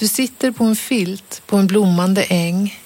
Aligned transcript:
Du 0.00 0.08
sitter 0.08 0.50
på 0.50 0.64
en 0.64 0.76
filt 0.76 1.42
på 1.46 1.56
en 1.56 1.66
blommande 1.66 2.24
äng. 2.24 2.80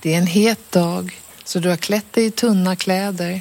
Det 0.00 0.14
är 0.14 0.18
en 0.18 0.26
het 0.26 0.72
dag 0.72 1.20
så 1.44 1.58
du 1.58 1.68
har 1.68 1.76
klätt 1.76 2.12
dig 2.12 2.24
i 2.24 2.30
tunna 2.30 2.76
kläder. 2.76 3.40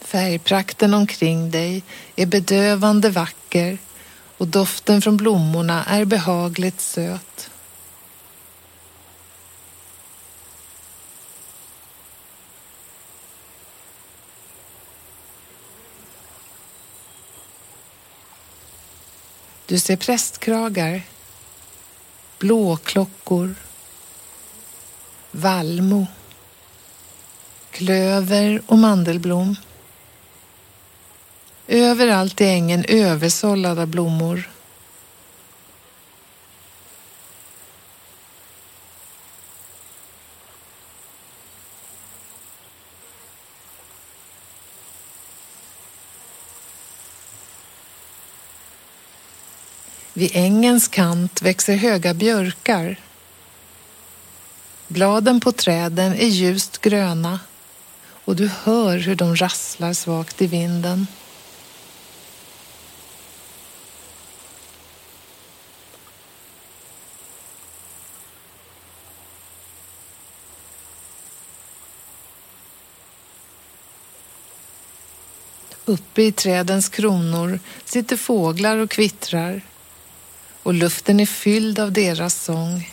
Färgprakten 0.00 0.94
omkring 0.94 1.50
dig 1.50 1.82
är 2.16 2.26
bedövande 2.26 3.10
vacker 3.10 3.78
och 4.38 4.48
doften 4.48 5.02
från 5.02 5.16
blommorna 5.16 5.84
är 5.84 6.04
behagligt 6.04 6.80
söt. 6.80 7.50
Du 19.66 19.78
ser 19.78 19.96
prästkragar, 19.96 21.02
blåklockor, 22.38 23.54
vallmo, 25.30 26.06
klöver 27.70 28.62
och 28.66 28.78
mandelblom. 28.78 29.56
Överallt 31.66 32.40
i 32.40 32.44
ängen 32.44 32.84
översållade 32.88 33.86
blommor. 33.86 34.50
Vid 50.16 50.30
ängens 50.34 50.88
kant 50.88 51.42
växer 51.42 51.76
höga 51.76 52.14
björkar. 52.14 52.96
Bladen 54.88 55.40
på 55.40 55.52
träden 55.52 56.12
är 56.12 56.26
ljust 56.26 56.80
gröna 56.80 57.40
och 58.24 58.36
du 58.36 58.50
hör 58.62 58.98
hur 58.98 59.14
de 59.14 59.36
rasslar 59.36 59.92
svagt 59.92 60.42
i 60.42 60.46
vinden. 60.46 61.06
Uppe 75.84 76.22
i 76.22 76.32
trädens 76.32 76.88
kronor 76.88 77.60
sitter 77.84 78.16
fåglar 78.16 78.78
och 78.78 78.90
kvittrar 78.90 79.62
och 80.64 80.74
luften 80.74 81.20
är 81.20 81.26
fylld 81.26 81.78
av 81.78 81.92
deras 81.92 82.44
sång. 82.44 82.90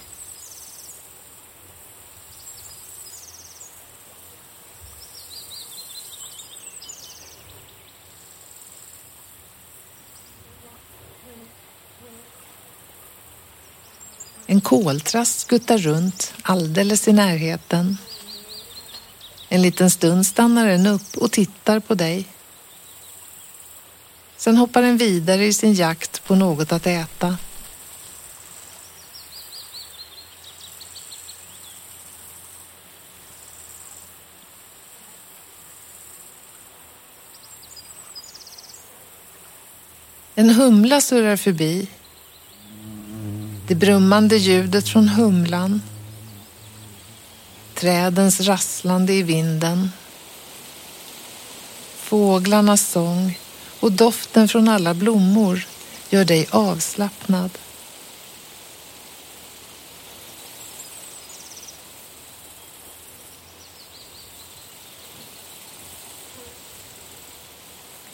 En 14.45 14.61
koltrast 14.61 15.39
skuttar 15.39 15.77
runt 15.77 16.33
alldeles 16.41 17.07
i 17.07 17.13
närheten. 17.13 17.97
En 19.49 19.61
liten 19.61 19.91
stund 19.91 20.25
stannar 20.25 20.67
den 20.67 20.85
upp 20.85 21.17
och 21.17 21.31
tittar 21.31 21.79
på 21.79 21.95
dig. 21.95 22.25
Sen 24.37 24.57
hoppar 24.57 24.81
den 24.81 24.97
vidare 24.97 25.45
i 25.45 25.53
sin 25.53 25.73
jakt 25.73 26.23
på 26.23 26.35
något 26.35 26.71
att 26.71 26.87
äta. 26.87 27.37
En 40.41 40.49
humla 40.49 41.01
surrar 41.01 41.37
förbi. 41.37 41.87
Det 43.67 43.75
brummande 43.75 44.37
ljudet 44.37 44.89
från 44.89 45.09
humlan. 45.09 45.81
Trädens 47.75 48.41
rasslande 48.41 49.13
i 49.13 49.23
vinden. 49.23 49.91
Fåglarnas 51.95 52.89
sång 52.89 53.39
och 53.79 53.91
doften 53.91 54.47
från 54.47 54.67
alla 54.67 54.93
blommor 54.93 55.67
gör 56.09 56.25
dig 56.25 56.47
avslappnad. 56.51 57.51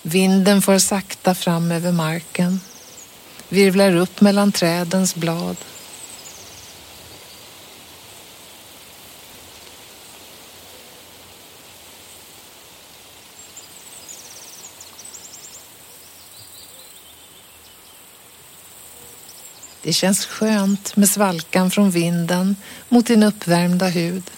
Vinden 0.07 0.61
får 0.61 0.77
sakta 0.77 1.35
fram 1.35 1.71
över 1.71 1.91
marken, 1.91 2.59
virvlar 3.49 3.95
upp 3.95 4.21
mellan 4.21 4.51
trädens 4.51 5.15
blad. 5.15 5.57
Det 19.81 19.93
känns 19.93 20.25
skönt 20.25 20.95
med 20.95 21.09
svalkan 21.09 21.71
från 21.71 21.91
vinden 21.91 22.55
mot 22.89 23.07
din 23.07 23.23
uppvärmda 23.23 23.87
hud. 23.87 24.31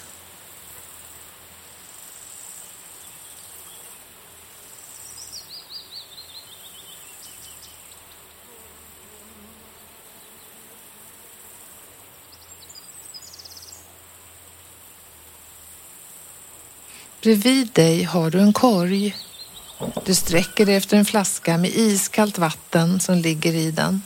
Bredvid 17.21 17.67
dig 17.73 18.03
har 18.03 18.31
du 18.31 18.39
en 18.39 18.53
korg. 18.53 19.15
Du 20.05 20.15
sträcker 20.15 20.65
dig 20.65 20.75
efter 20.75 20.97
en 20.97 21.05
flaska 21.05 21.57
med 21.57 21.69
iskallt 21.69 22.37
vatten 22.37 22.99
som 22.99 23.17
ligger 23.17 23.53
i 23.53 23.71
den. 23.71 24.01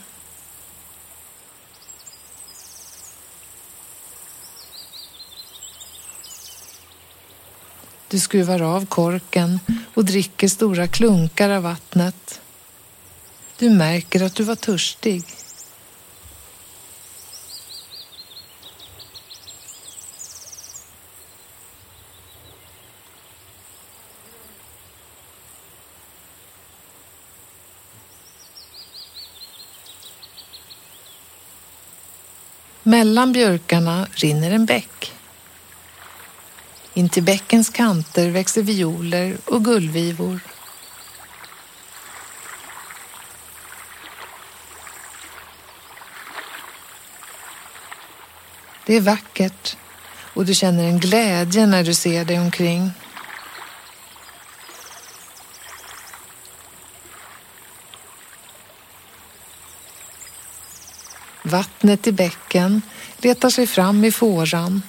Du 8.08 8.20
skruvar 8.20 8.62
av 8.62 8.86
korken 8.86 9.60
och 9.94 10.06
dricker 10.06 10.48
stora 10.48 10.88
klunkar 10.88 11.50
av 11.50 11.64
vattnet. 11.64 12.42
Du 13.58 13.70
märker 13.70 14.24
att 14.24 14.36
du 14.36 14.44
var 14.44 14.56
törstig. 14.56 15.24
Mellan 32.86 33.32
björkarna 33.32 34.08
rinner 34.12 34.52
en 34.52 34.66
bäck. 34.66 35.14
Intill 36.94 37.24
bäckens 37.24 37.70
kanter 37.70 38.30
växer 38.30 38.62
violer 38.62 39.38
och 39.46 39.66
gullvivor. 39.66 40.40
Det 48.86 48.96
är 48.96 49.02
vackert 49.02 49.78
och 50.34 50.46
du 50.46 50.54
känner 50.54 50.84
en 50.84 51.00
glädje 51.00 51.66
när 51.66 51.84
du 51.84 51.94
ser 51.94 52.26
dig 52.26 52.40
omkring. 52.40 52.92
Vattnet 61.54 62.08
i 62.08 62.12
bäcken 62.12 62.82
letar 63.18 63.50
sig 63.50 63.68
fram 63.68 64.04
i 64.04 64.12
fåran 64.12 64.82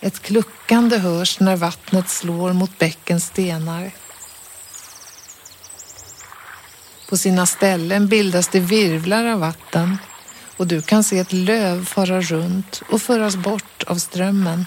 Ett 0.00 0.22
kluckande 0.22 0.98
hörs 0.98 1.40
när 1.40 1.56
vattnet 1.56 2.08
slår 2.08 2.52
mot 2.52 2.78
bäckens 2.78 3.26
stenar. 3.26 3.90
På 7.08 7.16
sina 7.16 7.46
ställen 7.46 8.08
bildas 8.08 8.48
det 8.48 8.60
virvlar 8.60 9.26
av 9.26 9.40
vatten 9.40 9.98
och 10.56 10.66
du 10.66 10.82
kan 10.82 11.04
se 11.04 11.18
ett 11.18 11.32
löv 11.32 11.84
fara 11.84 12.20
runt 12.20 12.82
och 12.90 13.02
föras 13.02 13.36
bort 13.36 13.82
av 13.82 13.96
strömmen. 13.96 14.66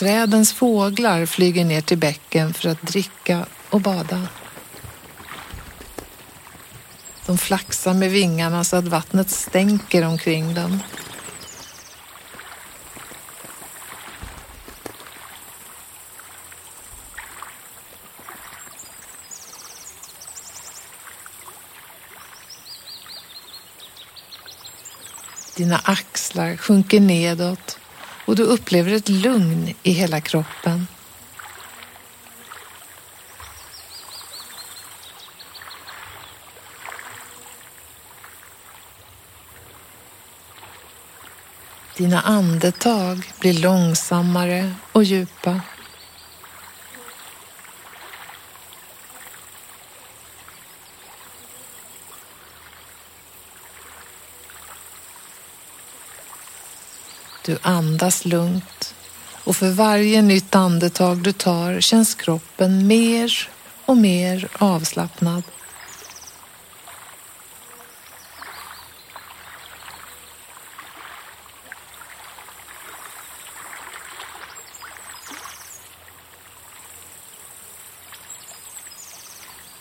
Trädens 0.00 0.52
fåglar 0.52 1.26
flyger 1.26 1.64
ner 1.64 1.80
till 1.80 1.98
bäcken 1.98 2.54
för 2.54 2.68
att 2.68 2.82
dricka 2.82 3.46
och 3.70 3.80
bada. 3.80 4.28
De 7.30 7.38
flaxar 7.38 7.94
med 7.94 8.10
vingarna 8.10 8.64
så 8.64 8.76
att 8.76 8.88
vattnet 8.88 9.30
stänker 9.30 10.04
omkring 10.04 10.54
dem. 10.54 10.78
Dina 25.56 25.78
axlar 25.84 26.56
sjunker 26.56 27.00
nedåt 27.00 27.78
och 28.26 28.36
du 28.36 28.42
upplever 28.42 28.92
ett 28.92 29.08
lugn 29.08 29.74
i 29.82 29.92
hela 29.92 30.20
kroppen. 30.20 30.86
Dina 42.00 42.20
andetag 42.20 43.32
blir 43.40 43.52
långsammare 43.52 44.74
och 44.92 45.04
djupa. 45.04 45.60
Du 57.44 57.58
andas 57.62 58.24
lugnt 58.24 58.94
och 59.44 59.56
för 59.56 59.70
varje 59.70 60.22
nytt 60.22 60.54
andetag 60.54 61.18
du 61.18 61.32
tar 61.32 61.80
känns 61.80 62.14
kroppen 62.14 62.86
mer 62.86 63.48
och 63.86 63.96
mer 63.96 64.48
avslappnad. 64.58 65.42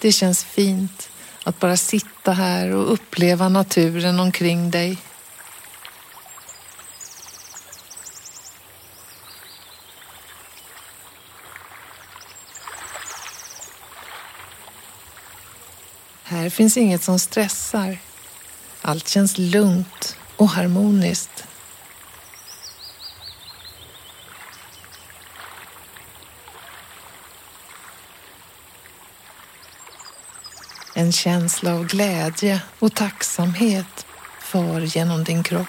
Det 0.02 0.12
känns 0.12 0.44
fint 0.44 1.10
att 1.44 1.60
bara 1.60 1.78
sitta 1.78 2.32
här 2.32 2.72
och 2.76 2.94
uppleva 2.94 3.50
naturen 3.50 4.20
omkring 4.20 4.72
dig. 4.72 4.98
Här 16.24 16.50
finns 16.50 16.78
inget 16.78 17.04
som 17.04 17.20
stressar. 17.20 17.98
Allt 18.82 19.08
känns 19.08 19.38
lugnt 19.38 20.18
och 20.36 20.50
harmoniskt. 20.50 21.39
En 31.10 31.14
känsla 31.14 31.74
av 31.74 31.86
glädje 31.86 32.62
och 32.80 32.96
tacksamhet 32.96 34.06
far 34.42 34.80
genom 34.80 35.24
din 35.24 35.44
kropp. 35.44 35.68